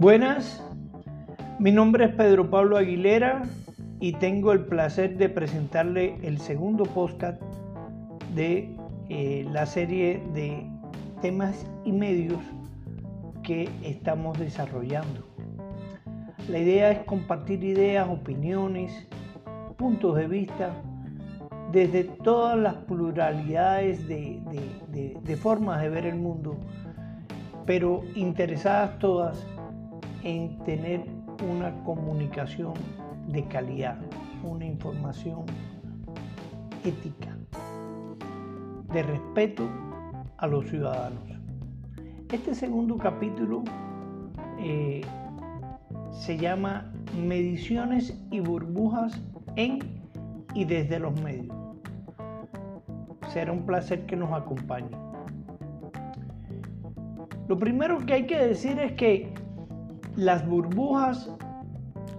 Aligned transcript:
Buenas, 0.00 0.64
mi 1.58 1.72
nombre 1.72 2.06
es 2.06 2.14
Pedro 2.14 2.48
Pablo 2.48 2.78
Aguilera 2.78 3.42
y 4.00 4.14
tengo 4.14 4.52
el 4.52 4.64
placer 4.64 5.18
de 5.18 5.28
presentarle 5.28 6.16
el 6.22 6.38
segundo 6.38 6.84
podcast 6.84 7.38
de 8.34 8.74
eh, 9.10 9.46
la 9.52 9.66
serie 9.66 10.22
de 10.32 10.66
temas 11.20 11.66
y 11.84 11.92
medios 11.92 12.40
que 13.42 13.68
estamos 13.82 14.38
desarrollando. 14.38 15.20
La 16.48 16.60
idea 16.60 16.92
es 16.92 17.00
compartir 17.00 17.62
ideas, 17.62 18.08
opiniones, 18.08 19.06
puntos 19.76 20.16
de 20.16 20.28
vista 20.28 20.70
desde 21.72 22.04
todas 22.04 22.58
las 22.58 22.74
pluralidades 22.74 24.08
de, 24.08 24.40
de 25.22 25.36
formas 25.36 25.82
de 25.82 25.90
ver 25.90 26.06
el 26.06 26.16
mundo, 26.16 26.56
pero 27.66 28.00
interesadas 28.14 28.98
todas 28.98 29.46
en 30.22 30.58
tener 30.64 31.04
una 31.50 31.72
comunicación 31.84 32.74
de 33.28 33.44
calidad, 33.44 33.98
una 34.42 34.66
información 34.66 35.44
ética, 36.84 37.36
de 38.92 39.02
respeto 39.02 39.68
a 40.38 40.46
los 40.46 40.68
ciudadanos. 40.68 41.22
Este 42.32 42.54
segundo 42.54 42.96
capítulo 42.96 43.62
eh, 44.58 45.02
se 46.12 46.36
llama 46.36 46.92
Mediciones 47.16 48.16
y 48.30 48.40
burbujas 48.40 49.20
en 49.56 49.80
y 50.54 50.64
desde 50.64 50.98
los 50.98 51.20
medios. 51.22 51.56
Será 53.32 53.52
un 53.52 53.64
placer 53.64 54.06
que 54.06 54.16
nos 54.16 54.32
acompañe. 54.32 54.90
Lo 57.48 57.58
primero 57.58 57.98
que 58.06 58.12
hay 58.12 58.26
que 58.26 58.38
decir 58.38 58.78
es 58.78 58.92
que 58.92 59.32
las 60.16 60.46
burbujas 60.46 61.30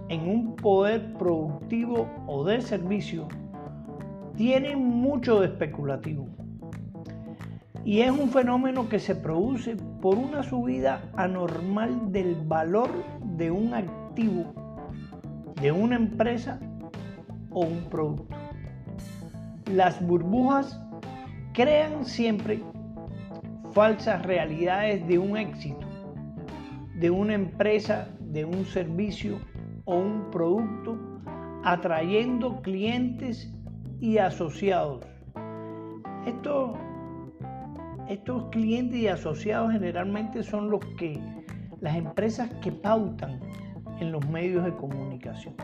en 0.08 0.28
un 0.28 0.56
poder 0.56 1.12
productivo 1.14 2.08
o 2.26 2.44
de 2.44 2.60
servicio 2.60 3.28
tienen 4.36 4.84
mucho 4.84 5.40
de 5.40 5.46
especulativo. 5.46 6.26
Y 7.84 8.00
es 8.00 8.10
un 8.10 8.30
fenómeno 8.30 8.88
que 8.88 8.98
se 8.98 9.14
produce 9.14 9.76
por 10.00 10.16
una 10.16 10.42
subida 10.42 11.02
anormal 11.16 12.12
del 12.12 12.36
valor 12.36 12.90
de 13.36 13.50
un 13.50 13.74
activo, 13.74 14.52
de 15.60 15.72
una 15.72 15.96
empresa 15.96 16.60
o 17.50 17.60
un 17.60 17.84
producto. 17.90 18.36
Las 19.72 20.04
burbujas 20.06 20.80
crean 21.52 22.04
siempre 22.04 22.62
falsas 23.72 24.22
realidades 24.24 25.06
de 25.08 25.18
un 25.18 25.36
éxito 25.36 25.91
de 27.02 27.10
una 27.10 27.34
empresa, 27.34 28.06
de 28.20 28.44
un 28.44 28.64
servicio 28.64 29.40
o 29.86 29.96
un 29.96 30.30
producto, 30.30 30.96
atrayendo 31.64 32.62
clientes 32.62 33.52
y 34.00 34.18
asociados. 34.18 35.04
Estos, 36.24 36.78
estos 38.08 38.44
clientes 38.50 39.00
y 39.00 39.08
asociados 39.08 39.72
generalmente 39.72 40.44
son 40.44 40.70
los 40.70 40.78
que 40.96 41.20
las 41.80 41.96
empresas 41.96 42.48
que 42.62 42.70
pautan 42.70 43.40
en 43.98 44.12
los 44.12 44.24
medios 44.28 44.64
de 44.64 44.72
comunicación. 44.76 45.56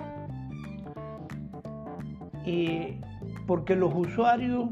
porque 3.47 3.77
los 3.77 3.95
usuarios, 3.95 4.69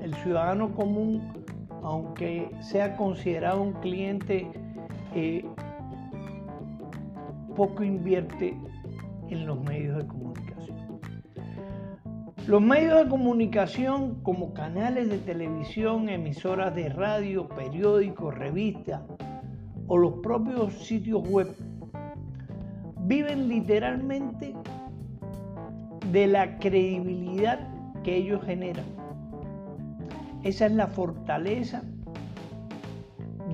el 0.00 0.12
ciudadano 0.14 0.74
común, 0.74 1.44
aunque 1.82 2.50
sea 2.60 2.96
considerado 2.96 3.62
un 3.62 3.72
cliente 3.74 4.50
eh, 5.14 5.44
poco 7.60 7.84
invierte 7.84 8.56
en 9.28 9.44
los 9.44 9.60
medios 9.60 9.98
de 9.98 10.06
comunicación. 10.06 10.78
Los 12.46 12.62
medios 12.62 13.04
de 13.04 13.10
comunicación 13.10 14.22
como 14.22 14.54
canales 14.54 15.10
de 15.10 15.18
televisión, 15.18 16.08
emisoras 16.08 16.74
de 16.74 16.88
radio, 16.88 17.46
periódicos, 17.50 18.34
revistas 18.34 19.02
o 19.88 19.98
los 19.98 20.14
propios 20.22 20.72
sitios 20.72 21.20
web 21.28 21.54
viven 23.00 23.46
literalmente 23.46 24.54
de 26.12 26.26
la 26.28 26.56
credibilidad 26.60 27.68
que 28.02 28.16
ellos 28.16 28.42
generan. 28.42 28.86
Esa 30.44 30.64
es 30.64 30.72
la 30.72 30.86
fortaleza 30.86 31.82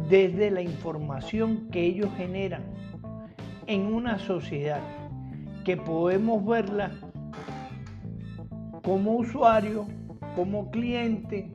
desde 0.09 0.53
la 0.53 0.63
información 0.63 1.67
que 1.73 1.85
ellos 1.85 2.09
generan 2.17 2.76
en 3.67 3.93
una 3.93 4.19
sociedad 4.19 4.81
que 5.65 5.77
podemos 5.77 6.45
verla 6.45 6.93
como 8.83 9.17
usuario, 9.17 9.87
como 10.37 10.71
cliente 10.71 11.53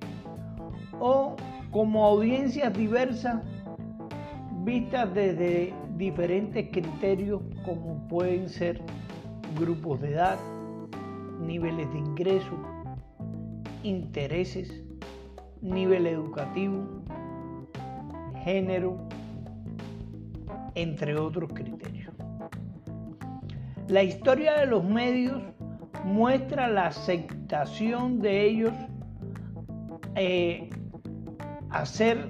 o 0.99 1.35
como 1.71 2.05
audiencias 2.05 2.73
diversas 2.73 3.41
vistas 4.63 5.13
desde 5.13 5.73
diferentes 5.97 6.67
criterios 6.71 7.41
como 7.63 8.07
pueden 8.07 8.49
ser 8.49 8.81
grupos 9.57 10.01
de 10.01 10.11
edad, 10.11 10.39
niveles 11.39 11.91
de 11.93 11.99
ingreso, 11.99 12.57
intereses, 13.83 14.83
nivel 15.61 16.07
educativo, 16.07 16.83
género, 18.43 18.97
entre 20.75 21.17
otros 21.17 21.51
criterios. 21.53 22.00
La 23.91 24.03
historia 24.03 24.57
de 24.57 24.67
los 24.67 24.85
medios 24.85 25.41
muestra 26.05 26.69
la 26.69 26.87
aceptación 26.87 28.21
de 28.21 28.45
ellos 28.45 28.71
eh, 30.15 30.69
a 31.69 31.85
ser 31.85 32.29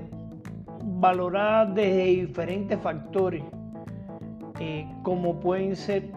valorada 0.83 1.67
desde 1.67 2.25
diferentes 2.25 2.79
factores, 2.79 3.43
eh, 4.59 4.87
como 5.03 5.39
pueden 5.39 5.75
ser 5.75 6.09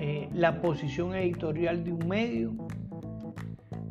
eh, 0.00 0.28
la 0.32 0.60
posición 0.60 1.14
editorial 1.14 1.84
de 1.84 1.92
un 1.92 2.08
medio, 2.08 2.54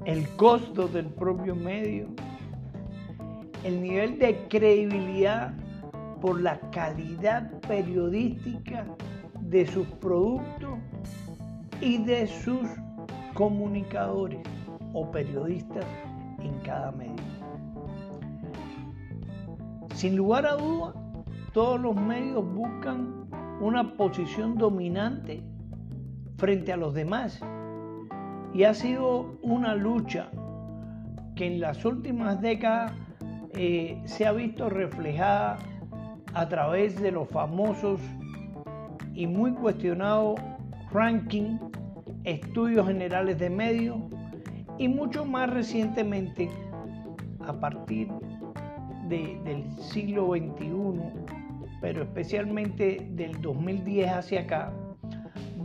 el 0.03 0.27
costo 0.35 0.89
del 0.89 1.05
propio 1.05 1.55
medio, 1.55 2.07
el 3.63 3.81
nivel 3.81 4.19
de 4.19 4.45
credibilidad 4.49 5.53
por 6.19 6.41
la 6.41 6.59
calidad 6.71 7.49
periodística 7.61 8.85
de 9.49 9.65
sus 9.65 9.87
productos 9.87 10.77
y 11.79 11.97
de 11.99 12.27
sus 12.27 12.67
comunicadores 13.33 14.41
o 14.93 15.09
periodistas 15.11 15.85
en 16.39 16.53
cada 16.59 16.91
medio. 16.91 17.15
Sin 19.93 20.15
lugar 20.15 20.45
a 20.45 20.55
duda, 20.55 20.93
todos 21.53 21.79
los 21.79 21.95
medios 21.95 22.45
buscan 22.53 23.27
una 23.61 23.95
posición 23.95 24.55
dominante 24.57 25.43
frente 26.37 26.73
a 26.73 26.77
los 26.77 26.93
demás 26.93 27.39
y 28.53 28.63
ha 28.63 28.73
sido 28.73 29.37
una 29.41 29.75
lucha 29.75 30.29
que 31.35 31.47
en 31.47 31.59
las 31.61 31.85
últimas 31.85 32.41
décadas 32.41 32.93
eh, 33.53 34.01
se 34.05 34.25
ha 34.25 34.31
visto 34.33 34.69
reflejada 34.69 35.57
a 36.33 36.47
través 36.49 37.01
de 37.01 37.11
los 37.11 37.29
famosos 37.29 37.99
y 39.17 39.25
muy 39.25 39.51
cuestionados 39.51 40.39
ranking, 40.91 41.57
estudios 42.23 42.85
generales 42.85 43.39
de 43.39 43.49
medios 43.49 43.97
y 44.77 44.87
mucho 44.87 45.25
más 45.25 45.49
recientemente, 45.49 46.51
a 47.39 47.51
partir 47.51 48.09
del 49.09 49.65
siglo 49.79 50.33
XXI, 50.33 51.01
pero 51.81 52.03
especialmente 52.03 53.07
del 53.13 53.41
2010 53.41 54.07
hacia 54.11 54.41
acá, 54.41 54.71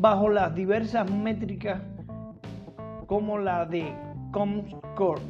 bajo 0.00 0.30
las 0.30 0.54
diversas 0.54 1.10
métricas 1.10 1.82
como 3.06 3.38
la 3.38 3.66
de 3.66 3.92
Comscore. 4.30 5.20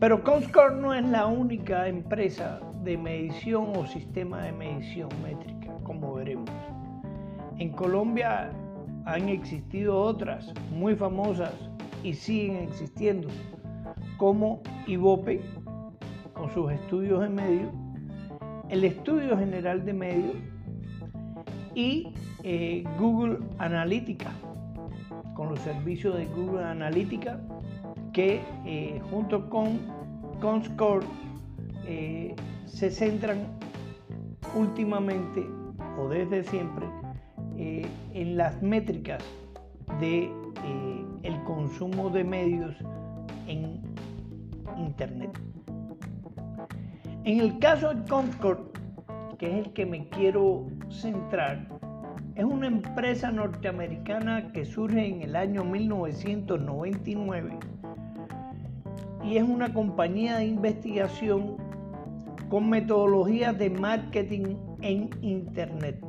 Pero 0.00 0.24
Comscore 0.24 0.76
no 0.76 0.94
es 0.94 1.04
la 1.04 1.26
única 1.26 1.86
empresa 1.86 2.60
de 2.88 2.96
medición 2.96 3.76
o 3.76 3.86
sistema 3.86 4.40
de 4.40 4.50
medición 4.50 5.10
métrica, 5.22 5.74
como 5.84 6.14
veremos. 6.14 6.48
En 7.58 7.68
Colombia 7.72 8.50
han 9.04 9.28
existido 9.28 9.94
otras 10.00 10.54
muy 10.72 10.96
famosas 10.96 11.52
y 12.02 12.14
siguen 12.14 12.56
existiendo, 12.56 13.28
como 14.16 14.62
IVOPE, 14.86 15.42
con 16.32 16.48
sus 16.54 16.72
estudios 16.72 17.20
de 17.20 17.28
medios, 17.28 17.70
el 18.70 18.82
Estudio 18.84 19.36
General 19.36 19.84
de 19.84 19.92
Medios 19.92 20.36
y 21.74 22.14
eh, 22.42 22.84
Google 22.98 23.40
Analytica, 23.58 24.32
con 25.34 25.50
los 25.50 25.60
servicios 25.60 26.16
de 26.16 26.24
Google 26.24 26.64
Analytica 26.64 27.38
que 28.14 28.40
eh, 28.64 29.02
junto 29.10 29.50
con 29.50 29.78
Comscore 30.40 31.04
eh, 31.86 32.34
se 32.68 32.90
centran 32.90 33.46
últimamente 34.54 35.46
o 35.98 36.08
desde 36.08 36.44
siempre 36.44 36.86
eh, 37.56 37.86
en 38.14 38.36
las 38.36 38.62
métricas 38.62 39.24
de 40.00 40.24
eh, 40.24 41.04
el 41.22 41.42
consumo 41.44 42.10
de 42.10 42.24
medios 42.24 42.76
en 43.46 43.80
internet. 44.76 45.30
En 47.24 47.40
el 47.40 47.58
caso 47.58 47.92
de 47.92 48.08
Concord, 48.08 48.68
que 49.38 49.50
es 49.50 49.66
el 49.66 49.72
que 49.72 49.86
me 49.86 50.08
quiero 50.08 50.66
centrar, 50.88 51.66
es 52.36 52.44
una 52.44 52.68
empresa 52.68 53.32
norteamericana 53.32 54.52
que 54.52 54.64
surge 54.64 55.08
en 55.08 55.22
el 55.22 55.34
año 55.34 55.64
1999 55.64 57.58
y 59.24 59.36
es 59.36 59.42
una 59.42 59.74
compañía 59.74 60.36
de 60.36 60.46
investigación 60.46 61.67
con 62.48 62.70
metodologías 62.70 63.58
de 63.58 63.70
marketing 63.70 64.56
en 64.80 65.10
Internet. 65.22 66.00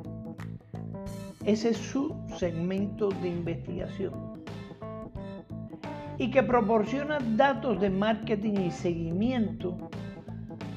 Ese 1.45 1.69
es 1.69 1.77
su 1.77 2.15
segmento 2.37 3.09
de 3.09 3.29
investigación. 3.29 4.13
Y 6.17 6.31
que 6.31 6.43
proporciona 6.43 7.19
datos 7.35 7.79
de 7.79 7.89
marketing 7.89 8.55
y 8.67 8.71
seguimiento 8.71 9.77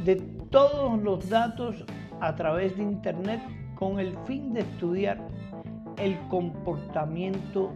de 0.04 0.16
todos 0.50 1.00
los 1.02 1.28
datos 1.28 1.84
a 2.20 2.34
través 2.36 2.76
de 2.76 2.84
Internet 2.84 3.40
con 3.74 3.98
el 3.98 4.16
fin 4.24 4.52
de 4.52 4.60
estudiar 4.60 5.20
el 5.98 6.18
comportamiento 6.28 7.72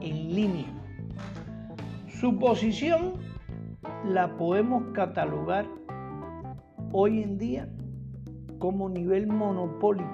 en 0.00 0.34
línea. 0.34 0.66
Su 2.08 2.36
posición 2.38 3.14
la 4.04 4.36
podemos 4.36 4.84
catalogar 4.92 5.66
hoy 6.96 7.24
en 7.24 7.36
día 7.38 7.68
como 8.60 8.88
nivel 8.88 9.26
monopólico. 9.26 10.08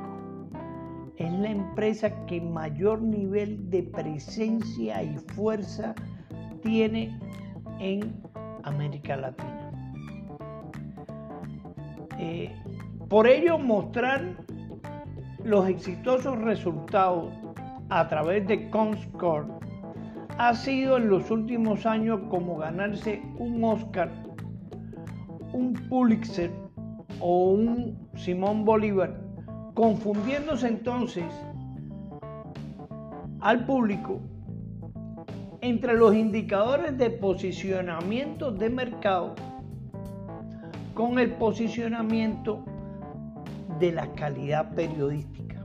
Es 1.17 1.31
la 1.31 1.50
empresa 1.50 2.25
que 2.25 2.41
mayor 2.41 3.03
nivel 3.03 3.69
de 3.69 3.82
presencia 3.82 5.03
y 5.03 5.15
fuerza 5.35 5.94
tiene 6.62 7.15
en 7.81 8.19
América 8.62 9.15
Latina. 9.17 9.71
Eh, 12.19 12.50
por 13.11 13.27
ello, 13.27 13.59
mostrar 13.59 14.38
los 15.44 15.69
exitosos 15.69 16.38
resultados 16.38 17.31
a 17.91 18.09
través 18.09 18.47
de 18.47 18.71
Comscore 18.71 19.49
ha 20.38 20.55
sido 20.55 20.97
en 20.97 21.11
los 21.11 21.31
últimos 21.31 21.85
años 21.85 22.21
como 22.31 22.56
ganarse 22.56 23.23
un 23.38 23.62
Oscar, 23.65 24.11
un 25.53 25.75
Pulitzer 25.91 26.50
o 27.20 27.50
un 27.50 28.08
Simón 28.17 28.64
Bolívar, 28.64 29.20
confundiéndose 29.75 30.69
entonces 30.69 31.25
al 33.40 33.64
público 33.64 34.20
entre 35.61 35.94
los 35.94 36.14
indicadores 36.14 36.96
de 36.96 37.11
posicionamiento 37.11 38.50
de 38.50 38.70
mercado 38.70 39.34
con 40.94 41.19
el 41.19 41.32
posicionamiento 41.32 42.64
de 43.78 43.93
la 43.93 44.12
calidad 44.12 44.75
periodística. 44.75 45.56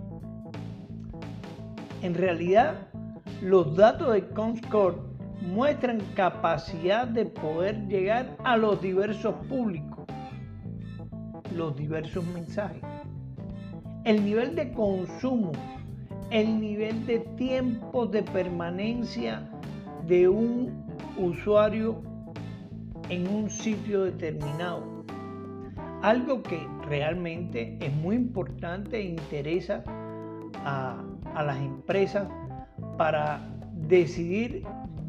En 2.01 2.13
realidad, 2.13 2.87
los 3.41 3.75
datos 3.75 4.13
de 4.13 4.27
Comscore 4.29 4.97
muestran 5.41 6.01
capacidad 6.15 7.07
de 7.07 7.25
poder 7.25 7.87
llegar 7.87 8.37
a 8.43 8.57
los 8.57 8.81
diversos 8.81 9.35
públicos, 9.47 9.94
los 11.55 11.75
diversos 11.75 12.25
mensajes, 12.27 12.83
el 14.03 14.23
nivel 14.23 14.55
de 14.55 14.71
consumo, 14.73 15.51
el 16.29 16.59
nivel 16.59 17.05
de 17.05 17.19
tiempo 17.37 18.05
de 18.05 18.23
permanencia 18.23 19.49
de 20.05 20.27
un 20.27 20.85
usuario 21.17 22.01
en 23.09 23.27
un 23.27 23.49
sitio 23.49 24.03
determinado. 24.03 25.05
Algo 26.01 26.43
que 26.43 26.67
realmente 26.87 27.77
es 27.81 27.93
muy 27.95 28.15
importante 28.15 28.97
e 28.97 29.03
interesa 29.03 29.83
a, 30.65 31.03
las 31.35 31.57
empresas 31.57 32.27
para 32.97 33.47
decidir 33.87 34.63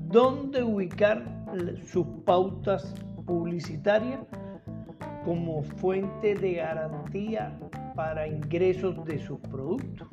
dónde 0.09 0.63
ubicar 0.63 1.25
sus 1.85 2.07
pautas 2.25 2.95
publicitarias 3.27 4.21
como 5.27 5.65
fuente 5.65 6.37
de 6.37 6.53
garantía 6.55 7.59
para 7.97 8.29
ingresos 8.29 9.05
de 9.07 9.19
sus 9.19 9.41
productos. 9.41 10.07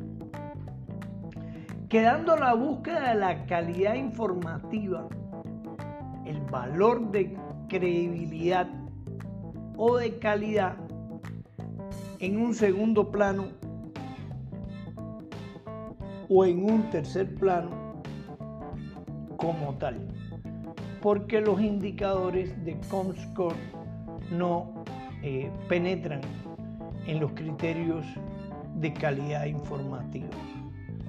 Quedando 1.87 2.35
la 2.35 2.55
búsqueda 2.55 3.09
de 3.09 3.19
la 3.19 3.45
calidad 3.45 3.93
informativa, 3.93 5.07
el 6.25 6.41
valor 6.49 7.11
de 7.11 7.37
credibilidad 7.69 8.67
o 9.77 9.97
de 9.97 10.17
calidad 10.17 10.77
en 12.17 12.39
un 12.39 12.55
segundo 12.55 13.11
plano 13.11 13.49
o 16.27 16.43
en 16.43 16.63
un 16.63 16.89
tercer 16.89 17.35
plano 17.35 18.01
como 19.37 19.75
tal, 19.75 20.07
porque 21.03 21.39
los 21.39 21.61
indicadores 21.61 22.65
de 22.65 22.79
Comscore 22.89 23.55
no 24.31 24.72
eh, 25.23 25.49
penetran 25.69 26.21
en 27.07 27.19
los 27.21 27.31
criterios 27.31 28.05
de 28.75 28.93
calidad 28.93 29.45
informativa, 29.45 30.27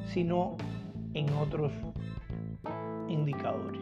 sino 0.06 0.56
en 1.14 1.28
otros 1.34 1.72
indicadores. 3.08 3.80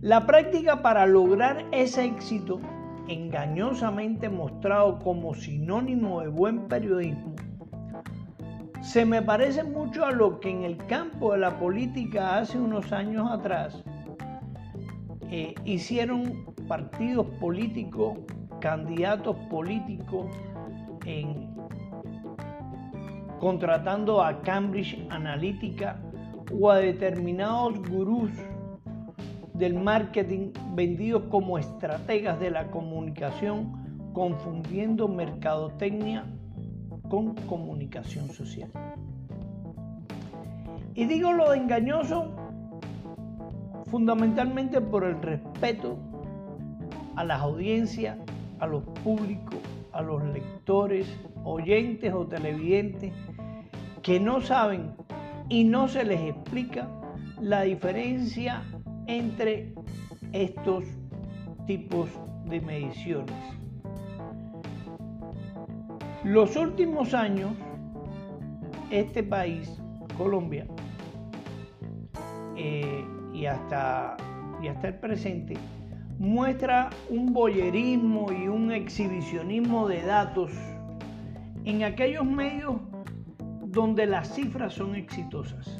La 0.00 0.26
práctica 0.26 0.80
para 0.80 1.06
lograr 1.06 1.66
ese 1.72 2.06
éxito, 2.06 2.60
engañosamente 3.08 4.28
mostrado 4.28 4.98
como 5.00 5.34
sinónimo 5.34 6.20
de 6.20 6.28
buen 6.28 6.68
periodismo, 6.68 7.34
se 8.80 9.04
me 9.04 9.20
parece 9.20 9.64
mucho 9.64 10.06
a 10.06 10.12
lo 10.12 10.40
que 10.40 10.48
en 10.48 10.62
el 10.62 10.78
campo 10.86 11.32
de 11.32 11.38
la 11.40 11.58
política 11.58 12.38
hace 12.38 12.58
unos 12.58 12.90
años 12.92 13.30
atrás 13.30 13.84
eh, 15.30 15.54
hicieron 15.64 16.47
partidos 16.68 17.26
políticos, 17.40 18.18
candidatos 18.60 19.36
políticos, 19.50 20.26
contratando 23.40 24.22
a 24.22 24.42
Cambridge 24.42 25.06
Analytica 25.10 25.98
o 26.52 26.70
a 26.70 26.76
determinados 26.76 27.78
gurús 27.88 28.30
del 29.54 29.74
marketing 29.74 30.52
vendidos 30.74 31.24
como 31.30 31.58
estrategas 31.58 32.38
de 32.38 32.50
la 32.50 32.70
comunicación, 32.70 34.10
confundiendo 34.12 35.08
mercadotecnia 35.08 36.24
con 37.08 37.34
comunicación 37.34 38.28
social. 38.28 38.70
Y 40.94 41.06
digo 41.06 41.32
lo 41.32 41.50
de 41.50 41.58
engañoso 41.58 42.34
fundamentalmente 43.86 44.80
por 44.80 45.04
el 45.04 45.20
respeto 45.22 45.98
a 47.18 47.24
las 47.24 47.40
audiencias, 47.40 48.16
a 48.60 48.66
los 48.68 48.84
públicos, 49.02 49.58
a 49.90 50.02
los 50.02 50.22
lectores, 50.22 51.04
oyentes 51.42 52.14
o 52.14 52.24
televidentes 52.24 53.12
que 54.02 54.20
no 54.20 54.40
saben 54.40 54.92
y 55.48 55.64
no 55.64 55.88
se 55.88 56.04
les 56.04 56.20
explica 56.20 56.88
la 57.40 57.62
diferencia 57.62 58.62
entre 59.08 59.74
estos 60.32 60.84
tipos 61.66 62.08
de 62.44 62.60
mediciones. 62.60 63.34
Los 66.22 66.54
últimos 66.54 67.14
años, 67.14 67.50
este 68.90 69.24
país, 69.24 69.76
Colombia, 70.16 70.68
eh, 72.54 73.04
y, 73.34 73.46
hasta, 73.46 74.16
y 74.62 74.68
hasta 74.68 74.86
el 74.86 74.94
presente, 74.94 75.56
muestra 76.18 76.90
un 77.08 77.32
boyerismo 77.32 78.32
y 78.32 78.48
un 78.48 78.72
exhibicionismo 78.72 79.86
de 79.86 80.02
datos 80.02 80.50
en 81.64 81.84
aquellos 81.84 82.24
medios 82.24 82.76
donde 83.66 84.06
las 84.06 84.34
cifras 84.34 84.74
son 84.74 84.96
exitosas. 84.96 85.78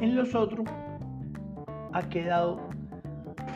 En 0.00 0.16
los 0.16 0.34
otros 0.34 0.66
ha 1.92 2.08
quedado 2.08 2.68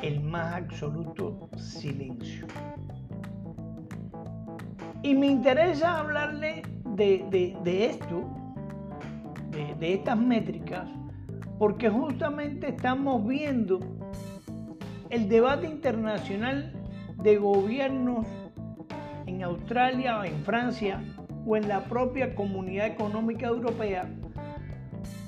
el 0.02 0.20
más 0.22 0.54
absoluto 0.54 1.48
silencio. 1.56 2.46
Y 5.02 5.14
me 5.14 5.26
interesa 5.26 5.98
hablarle 5.98 6.62
de, 6.94 7.86
esto, 7.90 8.24
de, 9.50 9.74
de 9.74 9.94
estas 9.94 10.18
métricas, 10.18 10.88
porque 11.58 11.90
justamente 11.90 12.68
estamos 12.68 13.26
viendo 13.26 13.80
el 15.14 15.28
debate 15.28 15.68
internacional 15.68 16.72
de 17.22 17.36
gobiernos 17.36 18.26
en 19.26 19.44
Australia 19.44 20.18
o 20.18 20.24
en 20.24 20.42
Francia 20.42 21.04
o 21.46 21.56
en 21.56 21.68
la 21.68 21.84
propia 21.84 22.34
Comunidad 22.34 22.88
Económica 22.88 23.46
Europea 23.46 24.10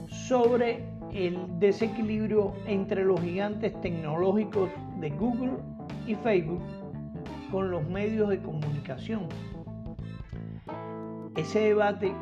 sobre 0.08 0.84
el 1.12 1.38
desequilibrio 1.60 2.52
entre 2.66 3.04
los 3.04 3.20
gigantes 3.20 3.80
tecnológicos 3.80 4.70
de 4.98 5.10
Google 5.10 5.52
y 6.04 6.16
Facebook 6.16 6.62
con 7.52 7.70
los 7.70 7.88
medios 7.88 8.28
de 8.28 8.42
comunicación. 8.42 9.28
Ese 11.36 11.60
debate 11.60 12.12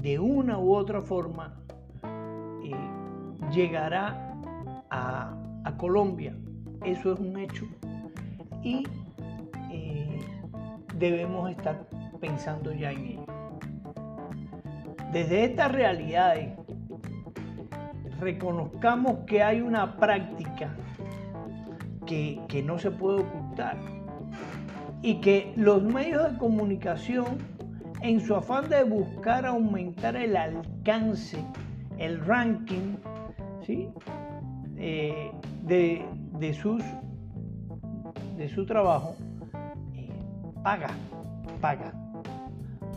de 0.00 0.18
una 0.18 0.58
u 0.58 0.74
otra 0.74 1.02
forma 1.02 1.54
eh, 2.64 3.50
llegará 3.52 4.32
a, 4.88 5.36
Colombia. 5.74 6.36
Eso 6.84 7.14
es 7.14 7.20
un 7.20 7.38
hecho. 7.38 7.66
Y 8.62 8.84
eh, 9.72 10.18
debemos 10.98 11.50
estar 11.50 11.86
pensando 12.20 12.72
ya 12.72 12.92
en 12.92 13.06
ello. 13.06 13.26
Desde 15.12 15.44
estas 15.44 15.72
realidades, 15.72 16.52
reconozcamos 18.20 19.18
que 19.26 19.42
hay 19.42 19.60
una 19.60 19.96
práctica 19.96 20.74
que, 22.06 22.40
que 22.48 22.62
no 22.62 22.78
se 22.78 22.90
puede 22.90 23.20
ocultar 23.20 23.76
y 25.02 25.20
que 25.20 25.52
los 25.56 25.82
medios 25.82 26.32
de 26.32 26.38
comunicación, 26.38 27.38
en 28.02 28.20
su 28.20 28.34
afán 28.34 28.68
de 28.68 28.84
buscar 28.84 29.46
aumentar 29.46 30.16
el 30.16 30.36
alcance, 30.36 31.38
el 31.98 32.24
ranking, 32.24 32.96
¿sí? 33.64 33.88
Eh, 34.78 35.32
de, 35.62 36.54
sus, 36.54 36.82
de 38.36 38.48
su 38.48 38.66
trabajo, 38.66 39.16
eh, 39.94 40.08
paga, 40.62 40.90
paga, 41.60 41.92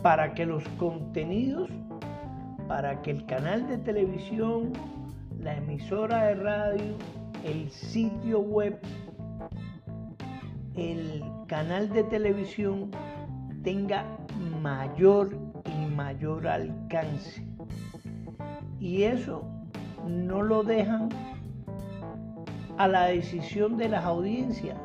para 0.02 0.34
que 0.34 0.44
los 0.44 0.62
contenidos, 0.78 1.70
para 2.68 3.00
que 3.00 3.10
el 3.12 3.24
canal 3.26 3.66
de 3.66 3.78
televisión, 3.78 4.72
la 5.38 5.56
emisora 5.56 6.24
de 6.24 6.34
radio, 6.34 6.94
el 7.44 7.70
sitio 7.70 8.40
web, 8.40 8.78
el 10.76 11.24
canal 11.46 11.88
de 11.88 12.04
televisión 12.04 12.90
tenga 13.64 14.04
mayor 14.60 15.36
y 15.64 15.86
mayor 15.86 16.46
alcance. 16.46 17.42
Y 18.78 19.02
eso 19.02 19.42
no 20.06 20.42
lo 20.42 20.62
dejan 20.62 21.08
a 22.80 22.88
la 22.88 23.08
decisión 23.08 23.76
de 23.76 23.90
las 23.90 24.06
audiencias, 24.06 24.78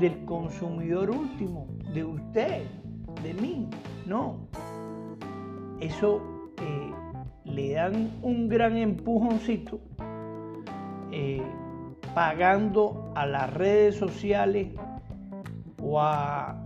del 0.00 0.24
consumidor 0.24 1.10
último, 1.10 1.66
de 1.92 2.02
usted, 2.02 2.62
de 3.22 3.34
mí. 3.34 3.68
No. 4.06 4.38
Eso 5.78 6.22
eh, 6.62 6.94
le 7.44 7.74
dan 7.74 8.10
un 8.22 8.48
gran 8.48 8.78
empujoncito 8.78 9.78
eh, 11.12 11.42
pagando 12.14 13.12
a 13.14 13.26
las 13.26 13.52
redes 13.52 13.96
sociales 13.96 14.68
o 15.82 16.00
a, 16.00 16.56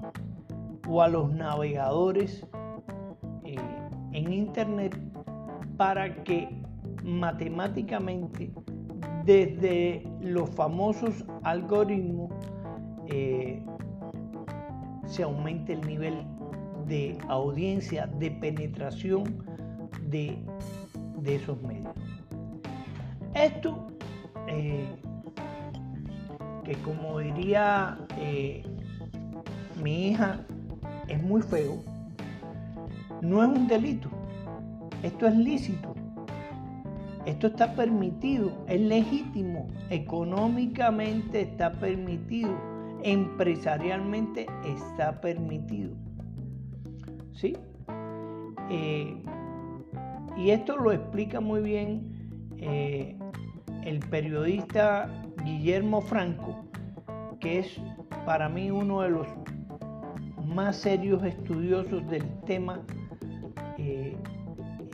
o 0.88 1.02
a 1.02 1.08
los 1.08 1.32
navegadores 1.32 2.46
eh, 3.44 3.56
en 4.12 4.32
internet 4.32 4.96
para 5.76 6.22
que 6.22 6.48
matemáticamente 7.02 8.52
desde 9.30 10.02
los 10.22 10.50
famosos 10.50 11.24
algoritmos 11.44 12.32
eh, 13.06 13.62
se 15.06 15.22
aumente 15.22 15.74
el 15.74 15.82
nivel 15.82 16.24
de 16.88 17.16
audiencia, 17.28 18.08
de 18.18 18.32
penetración 18.32 19.22
de, 20.08 20.36
esos 21.24 21.62
medios. 21.62 21.94
Esto, 23.34 23.86
eh, 24.48 24.84
que 26.64 26.74
como 26.82 27.20
diría 27.20 27.98
eh, 28.18 28.64
mi 29.80 30.08
hija, 30.08 30.40
es 31.06 31.22
muy 31.22 31.42
feo, 31.42 31.84
no 33.22 33.44
es 33.44 33.48
un 33.48 33.68
delito, 33.68 34.10
esto 35.04 35.28
es 35.28 35.36
lícito. 35.36 35.89
Esto 37.30 37.46
está 37.46 37.76
permitido, 37.76 38.50
es 38.66 38.80
legítimo, 38.80 39.68
económicamente 39.88 41.42
está 41.42 41.72
permitido, 41.72 42.50
empresarialmente 43.04 44.48
está 44.66 45.20
permitido. 45.20 45.94
¿Sí? 47.32 47.56
Eh, 48.68 49.22
y 50.36 50.50
esto 50.50 50.76
lo 50.76 50.90
explica 50.90 51.40
muy 51.40 51.62
bien 51.62 52.52
eh, 52.58 53.16
el 53.84 54.00
periodista 54.00 55.08
Guillermo 55.44 56.00
Franco, 56.00 56.64
que 57.38 57.60
es 57.60 57.80
para 58.26 58.48
mí 58.48 58.72
uno 58.72 59.02
de 59.02 59.10
los 59.10 59.28
más 60.44 60.74
serios 60.74 61.22
estudiosos 61.22 62.04
del 62.10 62.28
tema 62.40 62.80
eh, 63.78 64.16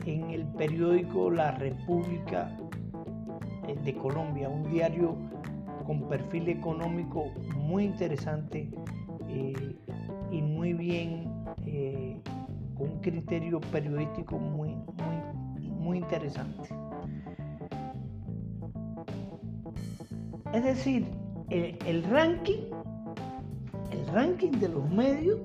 en 0.07 0.29
el 0.31 0.45
periódico 0.45 1.29
La 1.29 1.51
República 1.51 2.49
eh, 3.67 3.75
de 3.83 3.93
Colombia, 3.95 4.47
un 4.47 4.63
diario 4.71 5.15
con 5.85 6.07
perfil 6.07 6.47
económico 6.49 7.25
muy 7.55 7.85
interesante 7.85 8.69
eh, 9.27 9.75
y 10.31 10.41
muy 10.41 10.73
bien, 10.73 11.29
eh, 11.65 12.17
con 12.75 12.89
un 12.91 12.99
criterio 12.99 13.59
periodístico 13.59 14.37
muy, 14.37 14.69
muy, 14.69 15.69
muy 15.69 15.97
interesante. 15.97 16.69
Es 20.53 20.63
decir, 20.63 21.05
el 21.49 22.03
ranking, 22.03 22.71
el 23.91 24.07
ranking 24.07 24.51
de 24.51 24.69
los 24.69 24.89
medios 24.89 25.39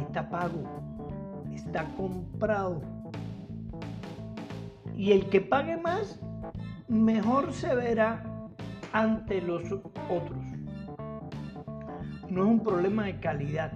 está 0.00 0.28
pago, 0.28 0.62
está 1.54 1.84
comprado 1.96 3.01
y 5.02 5.10
el 5.10 5.28
que 5.30 5.40
pague 5.40 5.76
más, 5.76 6.20
mejor 6.86 7.52
se 7.52 7.74
verá 7.74 8.22
ante 8.92 9.40
los 9.42 9.64
otros. 10.08 10.44
No 12.30 12.44
es 12.44 12.48
un 12.48 12.62
problema 12.62 13.06
de 13.06 13.18
calidad, 13.18 13.72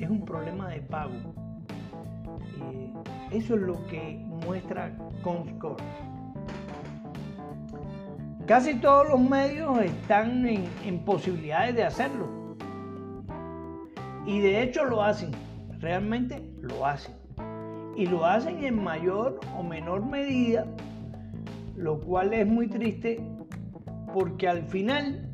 es 0.00 0.10
un 0.10 0.24
problema 0.24 0.68
de 0.70 0.80
pago. 0.80 1.12
Eh, 2.72 2.92
eso 3.30 3.54
es 3.54 3.60
lo 3.60 3.86
que 3.86 4.16
muestra 4.44 4.98
Comscore. 5.22 5.84
Casi 8.48 8.74
todos 8.80 9.08
los 9.10 9.20
medios 9.20 9.78
están 9.78 10.44
en, 10.44 10.64
en 10.84 11.04
posibilidades 11.04 11.76
de 11.76 11.84
hacerlo. 11.84 12.56
Y 14.26 14.40
de 14.40 14.60
hecho 14.60 14.86
lo 14.86 15.04
hacen, 15.04 15.30
realmente 15.78 16.42
lo 16.60 16.84
hacen 16.84 17.23
y 17.96 18.06
lo 18.06 18.24
hacen 18.24 18.64
en 18.64 18.82
mayor 18.82 19.40
o 19.56 19.62
menor 19.62 20.04
medida, 20.04 20.66
lo 21.76 22.00
cual 22.00 22.32
es 22.32 22.46
muy 22.46 22.68
triste 22.68 23.20
porque 24.12 24.48
al 24.48 24.62
final 24.64 25.28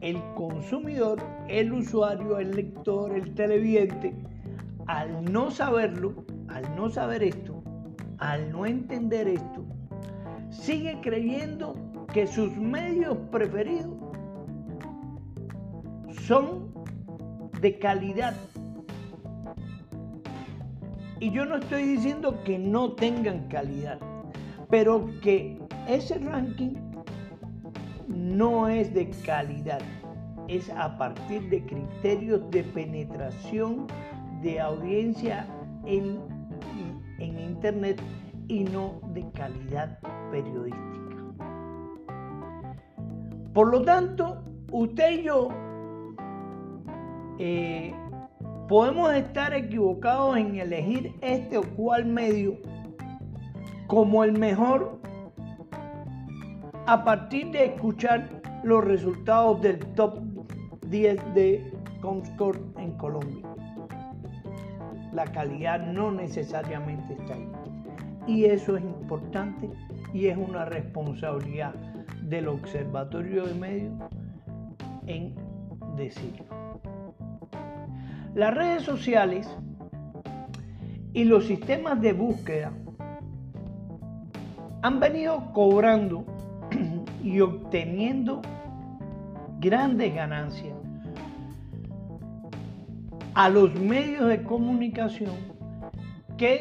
el 0.00 0.18
consumidor, 0.34 1.20
el 1.48 1.72
usuario, 1.72 2.38
el 2.38 2.52
lector, 2.52 3.14
el 3.14 3.34
televidente, 3.34 4.14
al 4.86 5.30
no 5.30 5.50
saberlo, 5.50 6.24
al 6.48 6.74
no 6.74 6.88
saber 6.88 7.22
esto, 7.22 7.62
al 8.18 8.50
no 8.50 8.66
entender 8.66 9.28
esto, 9.28 9.64
sigue 10.50 10.98
creyendo 11.00 11.74
que 12.12 12.26
sus 12.26 12.56
medios 12.56 13.16
preferidos 13.30 13.94
son 16.26 16.72
de 17.60 17.78
calidad 17.78 18.34
y 21.20 21.30
yo 21.30 21.44
no 21.44 21.56
estoy 21.56 21.82
diciendo 21.82 22.42
que 22.44 22.58
no 22.58 22.92
tengan 22.92 23.46
calidad, 23.48 23.98
pero 24.70 25.06
que 25.20 25.58
ese 25.86 26.18
ranking 26.18 26.74
no 28.08 28.68
es 28.68 28.92
de 28.94 29.10
calidad, 29.24 29.80
es 30.48 30.70
a 30.70 30.96
partir 30.96 31.48
de 31.50 31.64
criterios 31.64 32.50
de 32.50 32.64
penetración 32.64 33.86
de 34.42 34.60
audiencia 34.60 35.46
en, 35.84 36.18
en 37.18 37.38
Internet 37.38 38.00
y 38.48 38.64
no 38.64 39.00
de 39.12 39.30
calidad 39.32 39.98
periodística. 40.30 40.90
Por 43.52 43.68
lo 43.68 43.82
tanto, 43.82 44.42
usted 44.72 45.20
y 45.20 45.22
yo 45.24 45.48
eh, 47.38 47.94
Podemos 48.70 49.12
estar 49.14 49.52
equivocados 49.52 50.36
en 50.36 50.54
elegir 50.54 51.12
este 51.22 51.58
o 51.58 51.62
cual 51.74 52.06
medio 52.06 52.56
como 53.88 54.22
el 54.22 54.38
mejor 54.38 55.00
a 56.86 57.02
partir 57.02 57.50
de 57.50 57.64
escuchar 57.64 58.30
los 58.62 58.84
resultados 58.84 59.60
del 59.60 59.80
top 59.94 60.20
10 60.86 61.34
de 61.34 61.72
Comscore 62.00 62.60
en 62.78 62.92
Colombia. 62.92 63.44
La 65.14 65.24
calidad 65.24 65.84
no 65.92 66.12
necesariamente 66.12 67.14
está 67.14 67.34
ahí. 67.34 67.48
Y 68.28 68.44
eso 68.44 68.76
es 68.76 68.84
importante 68.84 69.68
y 70.14 70.28
es 70.28 70.36
una 70.36 70.64
responsabilidad 70.64 71.74
del 72.22 72.46
Observatorio 72.46 73.46
de 73.46 73.54
Medios 73.54 73.94
en 75.08 75.34
decirlo. 75.96 76.59
Las 78.34 78.54
redes 78.54 78.82
sociales 78.84 79.48
y 81.12 81.24
los 81.24 81.46
sistemas 81.46 82.00
de 82.00 82.12
búsqueda 82.12 82.72
han 84.82 85.00
venido 85.00 85.52
cobrando 85.52 86.24
y 87.24 87.40
obteniendo 87.40 88.40
grandes 89.58 90.14
ganancias. 90.14 90.74
A 93.34 93.48
los 93.48 93.74
medios 93.74 94.26
de 94.26 94.42
comunicación 94.42 95.34
que 96.36 96.60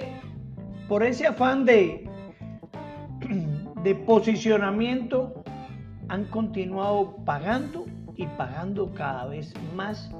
por 0.88 1.04
ese 1.04 1.28
afán 1.28 1.66
de, 1.66 2.10
posicionamiento 4.08 5.44
han 6.08 6.26
continuado 6.26 7.16
pagando 7.26 7.86
y 8.16 8.26
pagando 8.26 8.92
cada 8.94 9.28
vez 9.28 9.54
más 9.76 10.12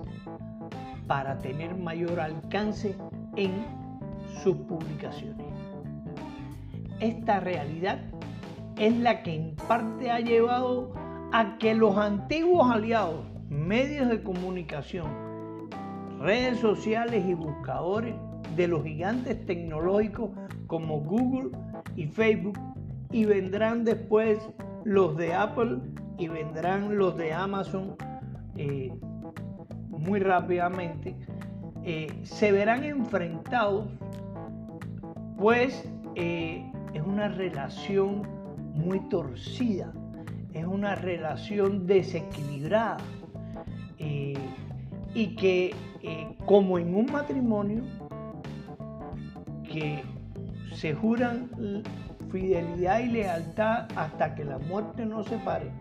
para 1.10 1.40
tener 1.40 1.76
mayor 1.76 2.20
alcance 2.20 2.96
en 3.36 3.66
sus 4.44 4.56
publicaciones. 4.56 5.48
Esta 7.00 7.40
realidad 7.40 8.00
es 8.78 8.96
la 8.96 9.24
que 9.24 9.34
en 9.34 9.56
parte 9.56 10.12
ha 10.12 10.20
llevado 10.20 10.94
a 11.32 11.58
que 11.58 11.74
los 11.74 11.98
antiguos 11.98 12.70
aliados, 12.70 13.26
medios 13.50 14.08
de 14.08 14.22
comunicación, 14.22 15.08
redes 16.20 16.60
sociales 16.60 17.26
y 17.28 17.34
buscadores 17.34 18.14
de 18.56 18.68
los 18.68 18.84
gigantes 18.84 19.44
tecnológicos 19.48 20.30
como 20.68 21.00
Google 21.00 21.58
y 21.96 22.06
Facebook 22.06 22.60
y 23.12 23.26
vendrán 23.26 23.84
después 23.84 24.38
los 24.84 25.18
de 25.18 25.34
Apple 25.34 25.80
y 26.20 26.28
vendrán 26.28 27.00
los 27.00 27.18
de 27.18 27.34
Amazon 27.34 27.96
eh, 28.58 28.94
muy 30.10 30.20
rápidamente, 30.20 31.16
eh, 31.84 32.08
se 32.24 32.52
verán 32.52 32.84
enfrentados, 32.84 33.88
pues 35.38 35.88
eh, 36.16 36.66
es 36.96 37.04
una 37.04 37.28
relación 37.28 38.24
muy 38.74 39.00
torcida, 39.10 39.94
es 40.54 40.66
una 40.66 40.96
relación 40.96 41.86
desequilibrada 41.86 42.98
y 45.14 45.36
que 45.36 45.76
como 46.46 46.80
en 46.80 46.96
un 46.96 47.12
matrimonio 47.12 47.84
que 49.64 50.02
se 50.74 50.94
juran 50.94 51.50
fidelidad 52.32 53.00
y 53.00 53.10
lealtad 53.10 53.88
hasta 53.96 54.34
que 54.34 54.46
la 54.46 54.58
muerte 54.58 55.06
nos 55.06 55.28
separe, 55.28 55.72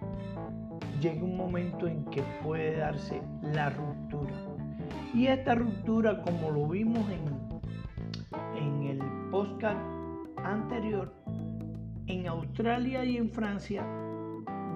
llega 1.01 1.23
un 1.23 1.37
momento 1.37 1.87
en 1.87 2.05
que 2.07 2.23
puede 2.43 2.77
darse 2.77 3.23
la 3.43 3.71
ruptura. 3.71 4.33
Y 5.15 5.27
esta 5.27 5.55
ruptura, 5.55 6.23
como 6.23 6.51
lo 6.51 6.67
vimos 6.67 7.05
en, 7.11 8.63
en 8.63 8.83
el 8.83 8.99
podcast 9.31 9.79
anterior, 10.45 11.15
en 12.07 12.27
Australia 12.27 13.05
y 13.05 13.17
en 13.17 13.31
Francia 13.31 13.85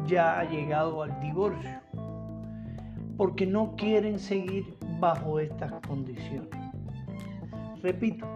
ya 0.07 0.38
ha 0.38 0.45
llegado 0.45 1.02
al 1.02 1.19
divorcio, 1.21 1.81
porque 3.17 3.47
no 3.47 3.75
quieren 3.76 4.19
seguir 4.19 4.65
bajo 5.00 5.39
estas 5.39 5.73
condiciones. 5.87 6.50
Repito, 7.82 8.26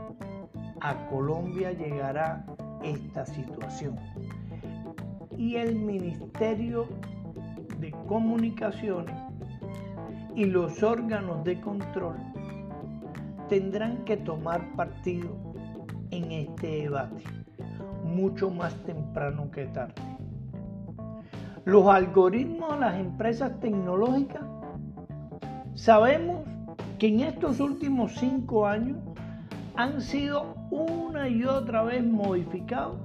a 0.81 0.95
Colombia 1.09 1.73
llegará 1.73 2.45
esta 2.83 3.25
situación 3.27 3.97
y 5.37 5.57
el 5.57 5.77
Ministerio 5.77 6.89
de 7.81 7.93
Comunicaciones 8.07 9.15
y 10.35 10.45
los 10.45 10.83
órganos 10.83 11.45
de 11.45 11.61
control 11.61 12.17
tendrán 13.49 14.05
que 14.05 14.17
tomar 14.17 14.75
partido 14.77 15.31
en 16.11 16.33
este 16.33 16.83
debate, 16.83 17.23
mucho 18.05 18.51
más 18.51 18.75
temprano 18.85 19.51
que 19.51 19.67
tarde. 19.67 19.95
Los 21.65 21.87
algoritmos 21.89 22.75
de 22.75 22.81
las 22.81 23.01
empresas 23.01 23.59
tecnológicas, 23.61 24.43
sabemos 25.75 26.45
que 26.99 27.09
en 27.09 27.21
estos 27.21 27.61
últimos 27.61 28.15
cinco 28.15 28.67
años 28.67 28.99
han 29.77 30.01
sido 30.01 30.55
una 30.71 31.29
y 31.29 31.45
otra 31.45 31.83
vez 31.83 32.05
modificados 32.05 32.99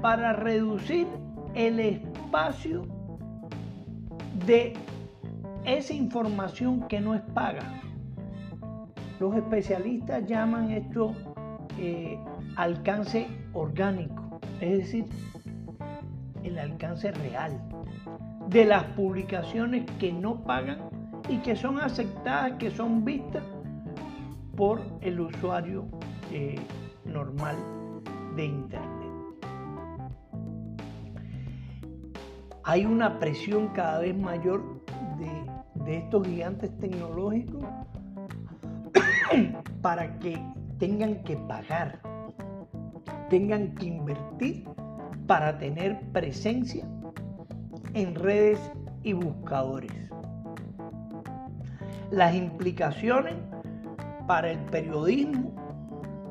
para 0.00 0.32
reducir 0.32 1.06
el 1.54 1.80
espacio 1.80 2.97
de 4.48 4.72
esa 5.66 5.92
información 5.92 6.88
que 6.88 7.00
no 7.00 7.14
es 7.14 7.20
paga. 7.34 7.82
Los 9.20 9.36
especialistas 9.36 10.24
llaman 10.26 10.70
esto 10.70 11.14
eh, 11.78 12.18
alcance 12.56 13.26
orgánico, 13.52 14.40
es 14.62 14.78
decir, 14.78 15.04
el 16.42 16.58
alcance 16.58 17.12
real 17.12 17.60
de 18.48 18.64
las 18.64 18.84
publicaciones 18.84 19.84
que 19.98 20.12
no 20.12 20.42
pagan 20.42 20.78
y 21.28 21.36
que 21.38 21.54
son 21.54 21.78
aceptadas, 21.78 22.52
que 22.54 22.70
son 22.70 23.04
vistas 23.04 23.42
por 24.56 24.80
el 25.02 25.20
usuario 25.20 25.84
eh, 26.32 26.58
normal 27.04 27.56
de 28.34 28.46
Internet. 28.46 28.97
Hay 32.68 32.84
una 32.84 33.18
presión 33.18 33.68
cada 33.68 34.00
vez 34.00 34.14
mayor 34.14 34.62
de, 35.86 35.96
estos 35.96 36.26
gigantes 36.26 36.70
tecnológicos 36.78 37.64
para 39.80 40.18
que 40.18 40.38
tengan 40.78 41.22
que 41.24 41.38
pagar, 41.38 41.98
tengan 43.30 43.74
que 43.74 43.86
invertir 43.86 44.68
para 45.26 45.56
tener 45.56 45.98
presencia 46.12 46.86
en 47.94 48.14
redes 48.14 48.60
y 49.02 49.14
buscadores. 49.14 50.10
Las 52.10 52.34
implicaciones 52.34 53.34
para 54.26 54.50
el 54.50 54.58
periodismo, 54.66 55.54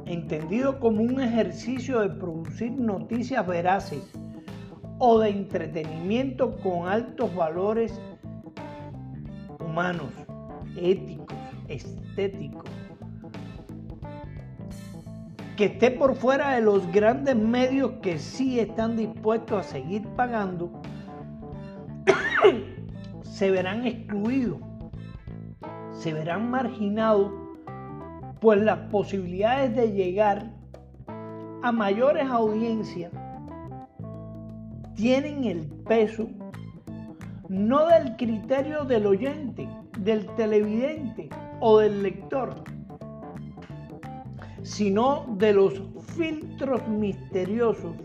entendido 0.05 0.79
como 0.79 1.01
un 1.01 1.19
ejercicio 1.19 2.01
de 2.01 2.09
producir 2.09 2.73
noticias 2.73 3.45
veraces 3.47 4.16
o 4.99 5.19
de 5.19 5.29
entretenimiento 5.29 6.57
con 6.57 6.87
altos 6.87 7.33
valores 7.35 7.99
humanos, 9.59 10.11
éticos, 10.75 11.37
estéticos, 11.67 12.63
que 15.55 15.65
esté 15.65 15.91
por 15.91 16.15
fuera 16.15 16.51
de 16.51 16.61
los 16.61 16.91
grandes 16.91 17.35
medios 17.35 17.91
que 18.01 18.17
sí 18.17 18.59
están 18.59 18.95
dispuestos 18.95 19.59
a 19.59 19.63
seguir 19.63 20.07
pagando, 20.15 20.71
se 23.23 23.51
verán 23.51 23.85
excluidos, 23.85 24.59
se 25.91 26.13
verán 26.13 26.49
marginados, 26.49 27.31
pues 28.39 28.61
las 28.61 28.79
posibilidades 28.91 29.75
de 29.75 29.91
llegar 29.91 30.51
a 31.63 31.71
mayores 31.71 32.27
audiencias 32.29 33.11
tienen 34.97 35.43
el 35.45 35.67
peso 35.87 36.27
no 37.49 37.85
del 37.85 38.17
criterio 38.17 38.83
del 38.83 39.05
oyente, 39.05 39.69
del 39.99 40.25
televidente 40.35 41.29
o 41.61 41.77
del 41.77 42.01
lector, 42.01 42.55
sino 44.63 45.25
de 45.37 45.53
los 45.53 45.81
filtros 46.15 46.85
misteriosos 46.87 47.95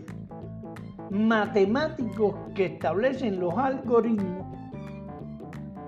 matemáticos 1.09 2.35
que 2.53 2.67
establecen 2.67 3.39
los 3.39 3.57
algoritmos 3.57 4.45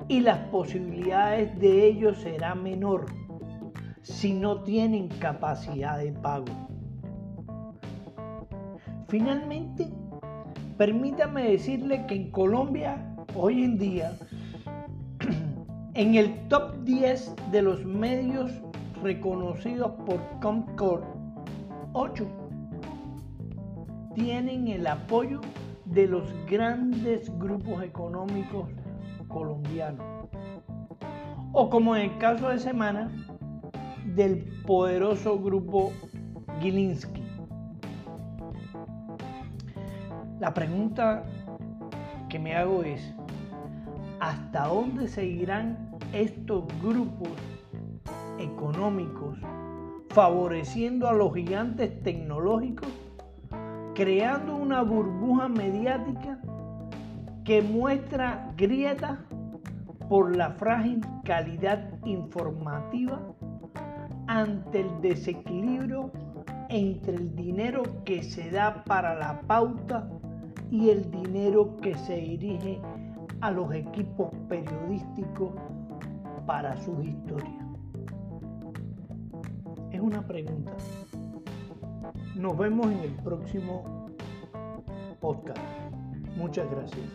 y 0.07 0.21
las 0.21 0.39
posibilidades 0.49 1.57
de 1.59 1.85
ellos 1.85 2.17
será 2.17 2.55
menor 2.55 3.05
si 4.01 4.33
no 4.33 4.63
tienen 4.63 5.07
capacidad 5.07 5.99
de 5.99 6.11
pago. 6.13 6.45
Finalmente, 9.07 9.91
Permítame 10.77 11.51
decirle 11.51 12.05
que 12.05 12.15
en 12.15 12.31
Colombia, 12.31 13.15
hoy 13.33 13.63
en 13.63 13.77
día, 13.77 14.11
en 15.93 16.15
el 16.15 16.47
top 16.49 16.83
10 16.83 17.33
de 17.51 17.61
los 17.61 17.85
medios 17.85 18.51
reconocidos 19.01 19.91
por 20.05 20.19
Comscore, 20.41 21.03
8 21.93 22.27
tienen 24.15 24.67
el 24.67 24.87
apoyo 24.87 25.39
de 25.85 26.07
los 26.07 26.23
grandes 26.49 27.31
grupos 27.39 27.83
económicos 27.83 28.69
colombianos. 29.27 30.05
o 31.53 31.69
como 31.69 31.95
en 31.95 32.11
el 32.11 32.17
caso 32.17 32.49
de 32.49 32.59
semana 32.59 33.09
del 34.13 34.43
poderoso 34.65 35.39
grupo 35.39 35.93
Gilinski. 36.59 37.14
La 40.39 40.53
pregunta 40.53 41.23
que 42.27 42.39
me 42.39 42.55
hago 42.55 42.83
es, 42.83 43.13
¿hasta 44.19 44.67
dónde 44.67 45.07
seguirán 45.07 45.77
estos 46.11 46.65
grupos 46.81 47.29
económicos 48.37 49.39
favoreciendo 50.09 51.07
a 51.07 51.13
los 51.13 51.33
gigantes 51.33 52.01
tecnológicos, 52.03 52.89
creando 53.93 54.55
una 54.55 54.81
burbuja 54.81 55.47
mediática 55.47 56.39
que 57.43 57.61
muestra 57.61 58.53
grietas 58.57 59.19
por 60.09 60.35
la 60.35 60.51
frágil 60.51 61.01
calidad 61.23 61.91
informativa 62.05 63.21
ante 64.27 64.81
el 64.81 65.01
desequilibrio 65.01 66.11
entre 66.69 67.15
el 67.15 67.35
dinero 67.35 67.83
que 68.05 68.23
se 68.23 68.49
da 68.49 68.83
para 68.85 69.15
la 69.15 69.41
pauta 69.41 70.09
y 70.75 70.89
el 70.89 71.09
dinero 71.09 71.77
que 71.77 71.95
se 71.95 72.17
dirige 72.17 72.81
a 73.39 73.49
los 73.49 73.73
equipos 73.73 74.29
periodísticos 74.49 75.53
para 76.45 76.75
sus 76.75 77.01
historias. 77.05 77.65
Es 79.93 80.01
una 80.01 80.27
pregunta. 80.27 80.73
Nos 82.35 82.57
vemos 82.57 82.87
en 82.87 82.99
el 82.99 83.13
próximo 83.23 84.09
podcast. 85.21 85.61
Muchas 86.35 86.67
gracias. 86.69 87.05